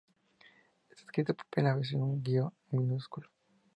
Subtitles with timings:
[0.89, 3.29] Está escrito por primera vez en un guion minúsculo.